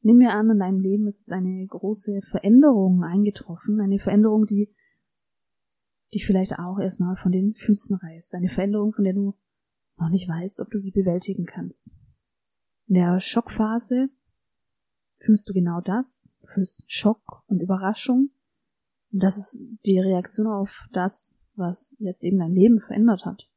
Nehmen 0.00 0.20
wir 0.20 0.32
an, 0.32 0.50
in 0.50 0.58
deinem 0.58 0.80
Leben 0.80 1.06
ist 1.06 1.20
jetzt 1.20 1.32
eine 1.32 1.66
große 1.66 2.20
Veränderung 2.30 3.02
eingetroffen, 3.02 3.80
eine 3.80 3.98
Veränderung, 3.98 4.44
die 4.46 4.72
dich 6.14 6.24
vielleicht 6.24 6.58
auch 6.58 6.78
erstmal 6.78 7.16
von 7.16 7.32
den 7.32 7.52
Füßen 7.52 7.96
reißt, 7.96 8.34
eine 8.34 8.48
Veränderung, 8.48 8.92
von 8.92 9.04
der 9.04 9.14
du 9.14 9.34
noch 9.98 10.08
nicht 10.08 10.28
weißt, 10.28 10.60
ob 10.60 10.70
du 10.70 10.78
sie 10.78 10.92
bewältigen 10.92 11.44
kannst. 11.46 12.00
In 12.86 12.94
der 12.94 13.18
Schockphase 13.20 14.08
fühlst 15.16 15.48
du 15.48 15.52
genau 15.52 15.80
das, 15.80 16.38
du 16.40 16.46
fühlst 16.46 16.90
Schock 16.90 17.42
und 17.46 17.60
Überraschung. 17.60 18.30
Und 19.10 19.22
das 19.22 19.36
ist 19.36 19.66
die 19.84 19.98
Reaktion 19.98 20.46
auf 20.46 20.86
das, 20.92 21.48
was 21.56 21.96
jetzt 21.98 22.24
eben 22.24 22.38
dein 22.38 22.52
Leben 22.52 22.78
verändert 22.78 23.26
hat. 23.26 23.48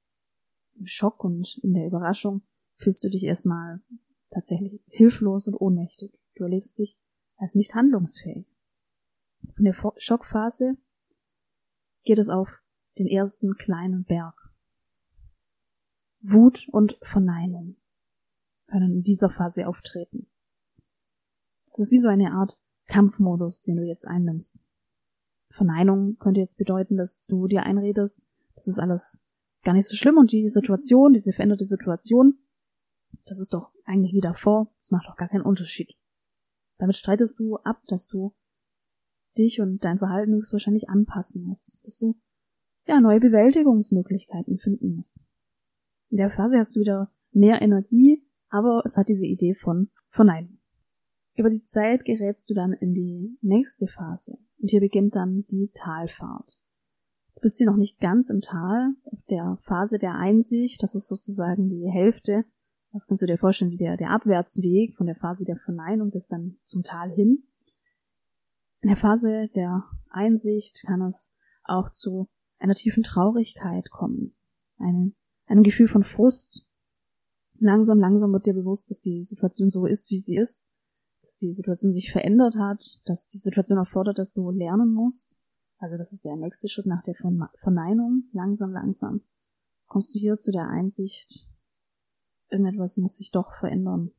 Schock 0.85 1.23
und 1.23 1.59
in 1.63 1.73
der 1.73 1.87
Überraschung 1.87 2.41
fühlst 2.77 3.03
du 3.03 3.09
dich 3.09 3.23
erstmal 3.23 3.81
tatsächlich 4.29 4.81
hilflos 4.87 5.47
und 5.47 5.55
ohnmächtig. 5.55 6.17
Du 6.35 6.43
erlebst 6.43 6.79
dich 6.79 6.99
als 7.37 7.55
nicht 7.55 7.73
handlungsfähig. 7.75 8.45
In 9.57 9.65
der 9.65 9.75
Schockphase 9.97 10.77
geht 12.03 12.17
es 12.17 12.29
auf 12.29 12.49
den 12.97 13.07
ersten 13.07 13.55
kleinen 13.55 14.03
Berg. 14.03 14.35
Wut 16.21 16.67
und 16.71 16.97
Verneinung 17.01 17.77
können 18.67 18.93
in 18.93 19.01
dieser 19.01 19.29
Phase 19.29 19.67
auftreten. 19.67 20.27
Das 21.67 21.79
ist 21.79 21.91
wie 21.91 21.97
so 21.97 22.09
eine 22.09 22.31
Art 22.31 22.61
Kampfmodus, 22.87 23.63
den 23.63 23.77
du 23.77 23.83
jetzt 23.83 24.05
einnimmst. 24.05 24.69
Verneinung 25.49 26.17
könnte 26.17 26.39
jetzt 26.39 26.57
bedeuten, 26.57 26.97
dass 26.97 27.25
du 27.27 27.47
dir 27.47 27.63
einredest, 27.63 28.25
das 28.55 28.67
ist 28.67 28.79
alles 28.79 29.27
gar 29.63 29.73
nicht 29.73 29.87
so 29.87 29.95
schlimm 29.95 30.17
und 30.17 30.31
die 30.31 30.47
Situation, 30.47 31.13
diese 31.13 31.33
veränderte 31.33 31.65
Situation, 31.65 32.39
das 33.25 33.39
ist 33.39 33.53
doch 33.53 33.71
eigentlich 33.85 34.13
wie 34.13 34.21
davor, 34.21 34.73
das 34.77 34.91
macht 34.91 35.07
doch 35.07 35.15
gar 35.15 35.29
keinen 35.29 35.43
Unterschied. 35.43 35.95
Damit 36.77 36.95
streitest 36.95 37.39
du 37.39 37.57
ab, 37.57 37.81
dass 37.87 38.07
du 38.07 38.33
dich 39.37 39.61
und 39.61 39.83
dein 39.83 39.99
Verhalten 39.99 40.33
höchstwahrscheinlich 40.33 40.89
anpassen 40.89 41.45
musst, 41.45 41.79
dass 41.83 41.97
du 41.97 42.19
ja 42.87 42.99
neue 42.99 43.19
Bewältigungsmöglichkeiten 43.19 44.57
finden 44.57 44.95
musst. 44.95 45.29
In 46.09 46.17
der 46.17 46.31
Phase 46.31 46.57
hast 46.57 46.75
du 46.75 46.81
wieder 46.81 47.11
mehr 47.31 47.61
Energie, 47.61 48.25
aber 48.49 48.81
es 48.83 48.97
hat 48.97 49.07
diese 49.07 49.25
Idee 49.25 49.53
von 49.53 49.89
Verneinung. 50.09 50.57
Über 51.35 51.49
die 51.49 51.63
Zeit 51.63 52.03
gerätst 52.03 52.49
du 52.49 52.53
dann 52.53 52.73
in 52.73 52.91
die 52.91 53.37
nächste 53.41 53.87
Phase 53.87 54.37
und 54.59 54.69
hier 54.69 54.81
beginnt 54.81 55.15
dann 55.15 55.43
die 55.43 55.71
Talfahrt. 55.73 56.60
Du 57.41 57.45
bist 57.45 57.57
hier 57.57 57.67
noch 57.67 57.77
nicht 57.77 57.99
ganz 57.99 58.29
im 58.29 58.39
Tal, 58.39 58.93
auf 59.05 59.19
der 59.29 59.57
Phase 59.63 59.97
der 59.97 60.13
Einsicht, 60.13 60.81
das 60.83 60.93
ist 60.93 61.09
sozusagen 61.09 61.69
die 61.69 61.89
Hälfte 61.89 62.45
das 62.93 63.07
kannst 63.07 63.23
du 63.23 63.27
dir 63.27 63.37
vorstellen, 63.37 63.71
wie 63.71 63.77
der, 63.77 63.95
der 63.95 64.11
Abwärtsweg 64.11 64.95
von 64.95 65.05
der 65.05 65.15
Phase 65.15 65.45
der 65.45 65.57
Verneinung 65.57 66.11
bis 66.11 66.27
dann 66.27 66.57
zum 66.61 66.83
Tal 66.83 67.09
hin. 67.11 67.43
In 68.81 68.89
der 68.89 68.97
Phase 68.97 69.49
der 69.55 69.83
Einsicht 70.09 70.83
kann 70.85 71.01
es 71.01 71.37
auch 71.63 71.89
zu 71.89 72.27
einer 72.59 72.73
tiefen 72.73 73.03
Traurigkeit 73.03 73.89
kommen, 73.91 74.35
einem, 74.77 75.15
einem 75.45 75.63
Gefühl 75.63 75.87
von 75.87 76.03
Frust. 76.03 76.67
Langsam, 77.59 77.99
langsam 77.99 78.33
wird 78.33 78.45
dir 78.45 78.55
bewusst, 78.55 78.89
dass 78.91 78.99
die 78.99 79.23
Situation 79.23 79.69
so 79.69 79.85
ist, 79.85 80.09
wie 80.09 80.19
sie 80.19 80.35
ist, 80.35 80.73
dass 81.21 81.37
die 81.37 81.53
Situation 81.53 81.93
sich 81.93 82.11
verändert 82.11 82.55
hat, 82.59 82.99
dass 83.05 83.27
die 83.27 83.37
Situation 83.37 83.77
erfordert, 83.77 84.17
dass 84.17 84.33
du 84.33 84.49
lernen 84.51 84.91
musst. 84.91 85.40
Also 85.81 85.97
das 85.97 86.13
ist 86.13 86.23
der 86.23 86.37
nächste 86.37 86.69
Schritt 86.69 86.85
nach 86.85 87.03
der 87.03 87.15
Verneinung. 87.15 88.29
Langsam, 88.31 88.71
langsam 88.71 89.21
kommst 89.91 90.15
du 90.15 90.19
hier 90.19 90.37
zu 90.37 90.53
der 90.53 90.69
Einsicht, 90.69 91.49
irgendetwas 92.49 92.95
muss 92.97 93.17
sich 93.17 93.31
doch 93.31 93.53
verändern. 93.59 94.11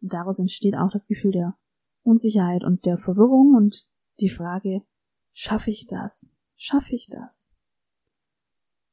Und 0.00 0.14
daraus 0.14 0.38
entsteht 0.38 0.76
auch 0.76 0.90
das 0.90 1.08
Gefühl 1.08 1.32
der 1.32 1.58
Unsicherheit 2.02 2.64
und 2.64 2.86
der 2.86 2.96
Verwirrung 2.96 3.54
und 3.54 3.90
die 4.18 4.30
Frage, 4.30 4.80
schaffe 5.32 5.70
ich 5.70 5.86
das? 5.90 6.38
Schaffe 6.56 6.94
ich 6.94 7.10
das? 7.12 7.58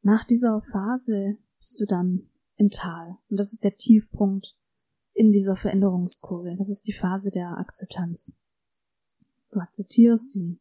Nach 0.01 0.25
dieser 0.25 0.61
Phase 0.69 1.37
bist 1.57 1.79
du 1.79 1.85
dann 1.85 2.29
im 2.57 2.67
Tal. 2.67 3.17
Und 3.29 3.37
das 3.37 3.53
ist 3.53 3.63
der 3.63 3.75
Tiefpunkt 3.75 4.57
in 5.13 5.31
dieser 5.31 5.55
Veränderungskurve. 5.55 6.55
Das 6.57 6.69
ist 6.69 6.89
die 6.89 6.93
Phase 6.93 7.29
der 7.29 7.57
Akzeptanz. 7.57 8.41
Du 9.51 9.59
akzeptierst 9.59 10.35
die 10.35 10.59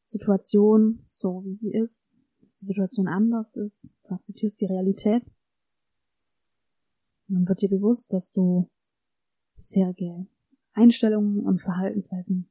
Situation 0.00 1.04
so, 1.08 1.44
wie 1.44 1.52
sie 1.52 1.72
ist, 1.72 2.22
dass 2.40 2.56
die 2.56 2.66
Situation 2.66 3.08
anders 3.08 3.56
ist. 3.56 3.98
Du 4.04 4.14
akzeptierst 4.14 4.60
die 4.60 4.66
Realität 4.66 5.22
und 7.28 7.34
dann 7.34 7.48
wird 7.48 7.60
dir 7.60 7.70
bewusst, 7.70 8.12
dass 8.12 8.32
du 8.32 8.70
bisherige 9.56 10.26
Einstellungen 10.72 11.40
und 11.40 11.60
Verhaltensweisen 11.60 12.50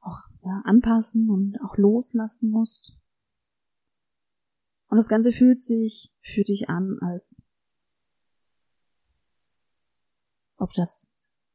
auch 0.00 0.18
ja, 0.42 0.62
anpassen 0.64 1.30
und 1.30 1.60
auch 1.62 1.76
loslassen 1.76 2.50
musst. 2.50 3.00
Und 4.88 4.96
das 4.96 5.08
Ganze 5.08 5.32
fühlt 5.32 5.60
sich 5.60 6.14
für 6.20 6.42
dich 6.42 6.68
an, 6.68 6.98
als 7.00 7.46
ob 10.56 10.72
das 10.74 11.14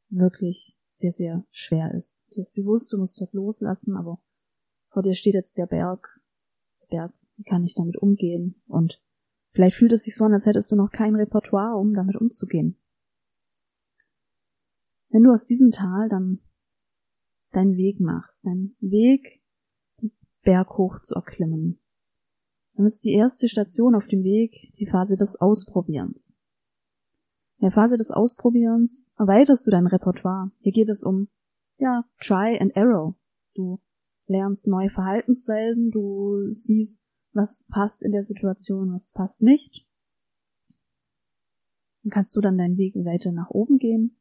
wirklich 0.10 0.80
sehr, 0.98 1.12
sehr 1.12 1.46
schwer 1.50 1.94
ist. 1.94 2.28
Dir 2.32 2.40
ist 2.40 2.56
bewusst, 2.56 2.92
du 2.94 2.98
musst 2.98 3.22
was 3.22 3.34
loslassen, 3.34 3.96
aber 3.96 4.20
vor 4.90 5.04
dir 5.04 5.14
steht 5.14 5.34
jetzt 5.34 5.58
der 5.58 5.68
Berg. 5.68 6.20
Der 6.82 6.88
Berg, 6.88 7.14
wie 7.38 7.44
kann 7.44 7.64
ich 7.64 7.76
damit 7.76 7.98
umgehen? 7.98 8.62
Und 8.68 9.02
Vielleicht 9.56 9.78
fühlt 9.78 9.94
es 9.94 10.04
sich 10.04 10.18
so 10.18 10.26
an, 10.26 10.34
als 10.34 10.46
hättest 10.46 10.70
du 10.74 10.76
noch 10.76 10.92
kein 10.92 11.16
Repertoire, 11.16 11.78
um 11.78 11.94
damit 11.94 12.18
umzugehen. 12.18 12.78
Wenn 15.08 15.24
du 15.24 15.32
aus 15.32 15.46
diesem 15.46 15.72
Tal 15.72 16.10
dann 16.10 16.42
deinen 17.54 17.78
Weg 17.78 18.02
machst, 18.02 18.46
deinen 18.46 18.76
Weg 18.82 19.42
den 20.02 20.12
Berg 20.44 20.78
hoch 20.78 21.00
zu 21.00 21.16
erklimmen, 21.16 21.80
dann 22.74 22.86
ist 22.86 23.06
die 23.06 23.14
erste 23.14 23.48
Station 23.48 23.96
auf 23.96 24.08
dem 24.08 24.26
Weg 24.26 24.74
die 24.78 24.88
Phase 24.88 25.16
des 25.16 25.40
Ausprobierens. 25.40 26.38
In 27.58 27.68
der 27.68 27.72
Phase 27.72 27.98
des 27.98 28.12
Ausprobierens 28.12 29.14
erweiterst 29.18 29.66
du 29.66 29.72
dein 29.72 29.88
Repertoire. 29.88 30.52
Hier 30.60 30.72
geht 30.72 30.90
es 30.90 31.04
um, 31.04 31.30
ja, 31.78 32.04
Try 32.20 32.60
and 32.60 32.76
Error. 32.76 33.16
Du 33.54 33.80
lernst 34.28 34.68
neue 34.68 34.90
Verhaltensweisen, 34.90 35.92
du 35.92 36.50
siehst 36.50 37.10
was 37.34 37.68
passt 37.70 38.04
in 38.04 38.12
der 38.12 38.22
Situation, 38.22 38.94
was 38.94 39.14
passt 39.14 39.42
nicht. 39.42 39.86
Dann 42.04 42.12
kannst 42.12 42.36
du 42.36 42.42
dann 42.42 42.58
deinen 42.58 42.78
Weg 42.78 42.96
weiter 42.96 43.32
nach 43.32 43.50
oben 43.50 43.78
gehen. 43.78 44.18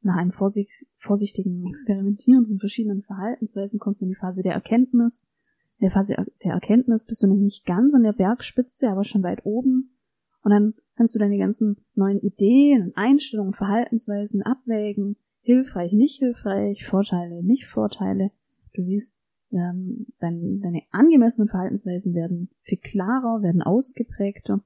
Nach 0.00 0.16
einem 0.16 0.32
vorsichtigen 0.32 1.66
Experimentieren 1.68 2.46
von 2.46 2.58
verschiedenen 2.58 3.02
Verhaltensweisen 3.02 3.78
kommst 3.78 4.00
du 4.00 4.06
in 4.06 4.10
die 4.10 4.18
Phase 4.18 4.42
der 4.42 4.54
Erkenntnis. 4.54 5.32
In 5.78 5.84
der 5.86 5.92
Phase 5.92 6.16
der 6.42 6.52
Erkenntnis 6.52 7.06
bist 7.06 7.22
du 7.22 7.28
nämlich 7.28 7.44
nicht 7.44 7.66
ganz 7.66 7.94
an 7.94 8.02
der 8.02 8.12
Bergspitze, 8.12 8.88
aber 8.90 9.04
schon 9.04 9.22
weit 9.22 9.46
oben. 9.46 9.96
Und 10.42 10.50
dann 10.50 10.74
kannst 10.96 11.14
du 11.14 11.18
deine 11.18 11.38
ganzen 11.38 11.76
neuen 11.94 12.20
Ideen, 12.20 12.92
Einstellungen, 12.94 13.54
Verhaltensweisen 13.54 14.42
abwägen. 14.42 15.16
Hilfreich, 15.40 15.92
nicht 15.92 16.18
hilfreich, 16.18 16.86
Vorteile, 16.86 17.42
nicht 17.42 17.66
Vorteile. 17.66 18.30
Du 18.72 18.80
siehst, 18.80 19.24
ähm, 19.50 20.06
dein, 20.20 20.60
deine 20.60 20.82
angemessenen 20.90 21.48
Verhaltensweisen 21.48 22.14
werden 22.14 22.50
viel 22.62 22.78
klarer, 22.78 23.42
werden 23.42 23.62
ausgeprägter. 23.62 24.62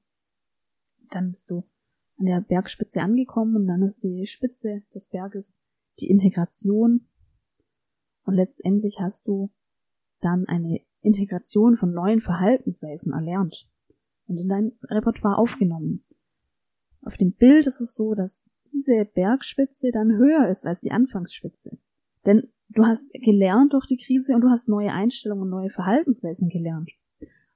Dann 1.10 1.28
bist 1.28 1.50
du 1.50 1.64
an 2.18 2.26
der 2.26 2.40
Bergspitze 2.40 3.00
angekommen 3.00 3.56
und 3.56 3.66
dann 3.66 3.82
ist 3.82 4.02
die 4.02 4.26
Spitze 4.26 4.82
des 4.94 5.10
Berges 5.10 5.64
die 6.00 6.10
Integration. 6.10 7.08
Und 8.24 8.34
letztendlich 8.34 8.98
hast 9.00 9.28
du 9.28 9.50
dann 10.20 10.46
eine 10.46 10.80
Integration 11.00 11.76
von 11.76 11.92
neuen 11.92 12.20
Verhaltensweisen 12.20 13.12
erlernt 13.12 13.68
und 14.26 14.38
in 14.38 14.48
dein 14.48 14.72
Repertoire 14.82 15.38
aufgenommen. 15.38 16.04
Auf 17.06 17.16
dem 17.16 17.32
Bild 17.32 17.66
ist 17.66 17.80
es 17.80 17.94
so, 17.94 18.14
dass 18.14 18.58
diese 18.72 19.06
Bergspitze 19.06 19.90
dann 19.92 20.18
höher 20.18 20.48
ist 20.48 20.66
als 20.66 20.80
die 20.80 20.90
Anfangsspitze. 20.90 21.78
Denn 22.26 22.50
Du 22.68 22.84
hast 22.84 23.12
gelernt 23.12 23.72
durch 23.72 23.86
die 23.86 23.96
Krise 23.96 24.34
und 24.34 24.42
du 24.42 24.50
hast 24.50 24.68
neue 24.68 24.92
Einstellungen 24.92 25.44
und 25.44 25.50
neue 25.50 25.70
Verhaltensweisen 25.70 26.48
gelernt. 26.48 26.90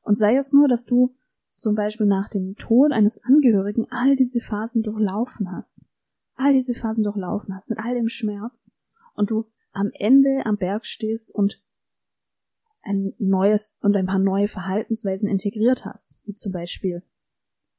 Und 0.03 0.17
sei 0.17 0.37
es 0.37 0.53
nur, 0.53 0.69
dass 0.69 0.87
du 0.87 1.15
zum 1.53 1.75
Beispiel 1.75 2.07
nach 2.07 2.31
dem 2.31 2.55
Tod 2.55 2.93
eines 2.93 3.23
Angehörigen 3.25 3.87
all 3.91 4.17
diese 4.17 4.41
Phasen 4.41 4.83
durchlaufen 4.83 5.53
hast. 5.53 5.85
All 6.37 6.53
diese 6.53 6.75
Phasen 6.75 7.05
durchlaufen 7.05 7.55
hast 7.55 7.69
mit 7.69 7.79
all 7.79 7.95
dem 7.95 8.09
Schmerz 8.09 8.79
und 9.15 9.31
du 9.31 9.47
am 9.73 9.91
Ende 9.93 10.47
am 10.47 10.57
Berg 10.57 10.87
stehst 10.87 11.35
und 11.35 11.63
ein 12.83 13.13
neues 13.19 13.79
und 13.83 13.95
ein 13.97 14.07
paar 14.07 14.19
neue 14.19 14.49
Verhaltensweisen 14.49 15.29
integriert 15.29 15.85
hast, 15.85 16.23
wie 16.25 16.33
zum 16.33 16.53
Beispiel 16.53 17.03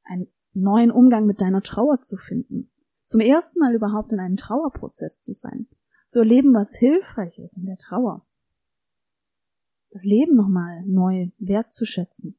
einen 0.04 0.28
neuen 0.54 0.92
Umgang 0.92 1.26
mit 1.26 1.42
deiner 1.42 1.62
Trauer 1.62 2.00
zu 2.00 2.18
finden, 2.18 2.72
zum 3.04 3.22
ersten 3.22 3.60
Mal 3.60 3.76
überhaupt 3.76 4.12
in 4.12 4.20
einem 4.20 4.36
Trauerprozess 4.36 5.20
zu 5.20 5.32
sein, 5.32 5.68
zu 6.06 6.20
erleben, 6.20 6.54
was 6.54 6.78
hilfreich 6.78 7.40
ist 7.40 7.58
in 7.58 7.66
der 7.66 7.78
Trauer, 7.78 8.26
das 9.92 10.06
Leben 10.06 10.36
nochmal 10.36 10.84
neu 10.86 11.32
wertzuschätzen, 11.38 12.38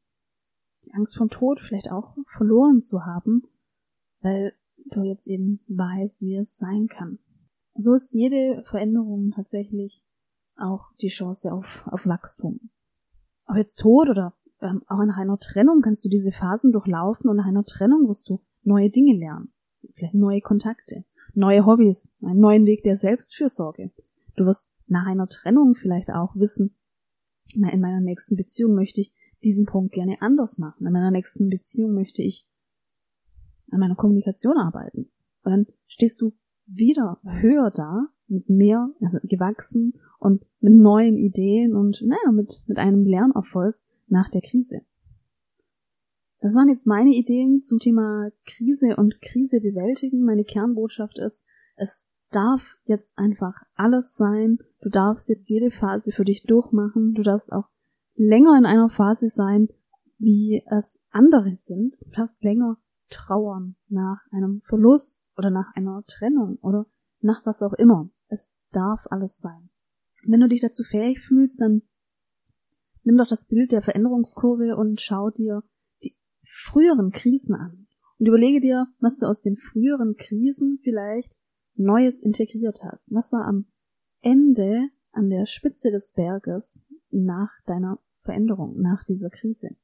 die 0.84 0.94
Angst 0.94 1.16
vom 1.16 1.28
Tod 1.28 1.60
vielleicht 1.60 1.90
auch 1.92 2.16
verloren 2.36 2.80
zu 2.80 3.04
haben, 3.04 3.42
weil 4.20 4.54
du 4.90 5.02
jetzt 5.02 5.28
eben 5.28 5.60
weißt, 5.68 6.22
wie 6.22 6.36
es 6.36 6.56
sein 6.56 6.88
kann. 6.88 7.18
So 7.74 7.94
ist 7.94 8.14
jede 8.14 8.62
Veränderung 8.66 9.32
tatsächlich 9.34 10.04
auch 10.56 10.92
die 11.00 11.08
Chance 11.08 11.52
auf, 11.52 11.86
auf 11.86 12.06
Wachstum. 12.06 12.70
Ob 13.46 13.56
jetzt 13.56 13.80
Tod 13.80 14.08
oder 14.08 14.34
ähm, 14.62 14.82
auch 14.86 15.04
nach 15.04 15.16
einer 15.16 15.36
Trennung 15.36 15.80
kannst 15.82 16.04
du 16.04 16.08
diese 16.08 16.32
Phasen 16.32 16.72
durchlaufen 16.72 17.28
und 17.28 17.36
nach 17.36 17.46
einer 17.46 17.64
Trennung 17.64 18.08
wirst 18.08 18.28
du 18.30 18.40
neue 18.62 18.90
Dinge 18.90 19.18
lernen. 19.18 19.52
Vielleicht 19.94 20.14
neue 20.14 20.40
Kontakte, 20.40 21.04
neue 21.34 21.66
Hobbys, 21.66 22.18
einen 22.22 22.40
neuen 22.40 22.64
Weg 22.66 22.82
der 22.82 22.94
Selbstfürsorge. 22.94 23.90
Du 24.36 24.44
wirst 24.44 24.78
nach 24.86 25.06
einer 25.06 25.26
Trennung 25.26 25.74
vielleicht 25.74 26.10
auch 26.10 26.34
wissen, 26.36 26.76
na, 27.56 27.70
in 27.70 27.80
meiner 27.80 28.00
nächsten 28.00 28.36
Beziehung 28.36 28.74
möchte 28.74 29.00
ich 29.00 29.14
diesen 29.42 29.66
Punkt 29.66 29.92
gerne 29.92 30.16
anders 30.20 30.58
machen. 30.58 30.86
In 30.86 30.92
meiner 30.92 31.10
nächsten 31.10 31.50
Beziehung 31.50 31.92
möchte 31.94 32.22
ich 32.22 32.48
an 33.70 33.80
meiner 33.80 33.96
Kommunikation 33.96 34.56
arbeiten. 34.56 35.10
Und 35.42 35.50
dann 35.50 35.66
stehst 35.86 36.20
du 36.20 36.32
wieder 36.66 37.20
höher 37.24 37.70
da, 37.74 38.06
mit 38.28 38.48
mehr, 38.48 38.88
also 39.00 39.18
gewachsen 39.24 39.94
und 40.18 40.42
mit 40.60 40.72
neuen 40.74 41.16
Ideen 41.16 41.74
und 41.74 42.00
naja, 42.02 42.32
mit, 42.32 42.62
mit 42.66 42.78
einem 42.78 43.04
Lernerfolg 43.04 43.76
nach 44.12 44.28
der 44.28 44.42
Krise. 44.42 44.82
Das 46.40 46.54
waren 46.54 46.68
jetzt 46.68 46.86
meine 46.86 47.14
Ideen 47.14 47.60
zum 47.60 47.78
Thema 47.78 48.30
Krise 48.46 48.96
und 48.96 49.20
Krise 49.20 49.60
bewältigen. 49.60 50.24
Meine 50.24 50.44
Kernbotschaft 50.44 51.18
ist, 51.18 51.46
es 51.76 52.12
darf 52.30 52.62
jetzt 52.84 53.16
einfach 53.18 53.54
alles 53.74 54.16
sein. 54.16 54.58
Du 54.80 54.88
darfst 54.88 55.28
jetzt 55.28 55.48
jede 55.48 55.70
Phase 55.70 56.12
für 56.12 56.24
dich 56.24 56.44
durchmachen. 56.44 57.14
Du 57.14 57.22
darfst 57.22 57.52
auch 57.52 57.68
länger 58.14 58.58
in 58.58 58.66
einer 58.66 58.88
Phase 58.88 59.28
sein, 59.28 59.68
wie 60.18 60.62
es 60.66 61.06
andere 61.10 61.54
sind. 61.54 61.96
Du 62.00 62.10
darfst 62.10 62.42
länger 62.42 62.76
trauern 63.08 63.76
nach 63.88 64.20
einem 64.32 64.62
Verlust 64.62 65.32
oder 65.36 65.50
nach 65.50 65.74
einer 65.74 66.02
Trennung 66.06 66.58
oder 66.62 66.86
nach 67.20 67.46
was 67.46 67.62
auch 67.62 67.74
immer. 67.74 68.10
Es 68.28 68.60
darf 68.72 69.00
alles 69.10 69.38
sein. 69.38 69.70
Wenn 70.26 70.40
du 70.40 70.48
dich 70.48 70.60
dazu 70.60 70.82
fähig 70.82 71.20
fühlst, 71.20 71.60
dann 71.60 71.82
nimm 73.04 73.16
doch 73.16 73.28
das 73.28 73.46
Bild 73.48 73.72
der 73.72 73.82
Veränderungskurve 73.82 74.76
und 74.76 75.00
schau 75.00 75.30
dir 75.30 75.62
die 76.02 76.12
früheren 76.44 77.10
Krisen 77.10 77.54
an 77.54 77.86
und 78.18 78.26
überlege 78.26 78.60
dir, 78.60 78.86
was 79.00 79.16
du 79.16 79.26
aus 79.26 79.40
den 79.40 79.56
früheren 79.56 80.16
Krisen 80.16 80.78
vielleicht 80.82 81.38
Neues 81.74 82.22
integriert 82.22 82.78
hast. 82.84 83.12
Was 83.12 83.32
war 83.32 83.46
am 83.46 83.66
Ende 84.20 84.88
an 85.12 85.30
der 85.30 85.46
Spitze 85.46 85.90
des 85.90 86.14
Berges 86.14 86.86
nach 87.10 87.50
deiner 87.66 87.98
Veränderung, 88.20 88.80
nach 88.80 89.04
dieser 89.04 89.30
Krise? 89.30 89.76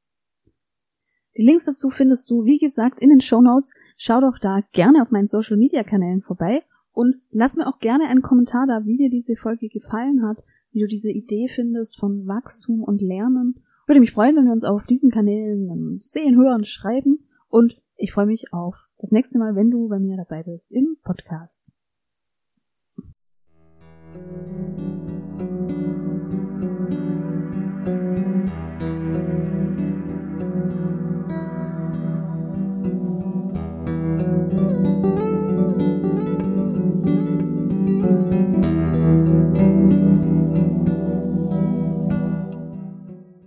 Die 1.37 1.45
Links 1.45 1.67
dazu 1.67 1.91
findest 1.91 2.29
du, 2.31 2.45
wie 2.45 2.59
gesagt, 2.59 3.01
in 3.01 3.11
den 3.11 3.21
Show 3.21 3.41
Notes. 3.41 3.75
Schau 3.97 4.21
doch 4.21 4.39
da 4.41 4.61
gerne 4.73 5.03
auf 5.03 5.11
meinen 5.11 5.27
Social 5.27 5.57
Media 5.57 5.85
Kanälen 5.85 6.21
vorbei 6.21 6.63
und 6.93 7.17
lass 7.31 7.57
mir 7.57 7.69
auch 7.69 7.79
gerne 7.79 8.09
einen 8.09 8.23
Kommentar 8.23 8.67
da, 8.67 8.85
wie 8.85 8.97
dir 8.97 9.09
diese 9.09 9.37
Folge 9.37 9.69
gefallen 9.69 10.27
hat, 10.27 10.43
wie 10.73 10.81
du 10.81 10.87
diese 10.87 11.11
Idee 11.11 11.49
findest 11.49 11.99
von 11.99 12.27
Wachstum 12.27 12.83
und 12.83 13.03
Lernen. 13.03 13.63
Würde 13.87 14.01
mich 14.01 14.13
freuen, 14.13 14.37
wenn 14.37 14.45
wir 14.45 14.53
uns 14.53 14.65
auf 14.65 14.87
diesen 14.87 15.11
Kanälen 15.11 15.69
ähm, 15.71 15.97
sehen, 16.01 16.37
hören, 16.37 16.65
schreiben 16.65 17.27
und 17.49 17.81
ich 17.97 18.13
freue 18.13 18.27
mich 18.27 18.53
auf 18.53 18.77
das 18.99 19.13
nächste 19.13 19.39
Mal, 19.39 19.57
wenn 19.57 19.71
du 19.71 19.89
bei 19.89 19.99
mir 19.99 20.17
dabei 20.17 20.43
bist 20.43 20.73
im 20.73 20.97
Podcast. 21.03 21.73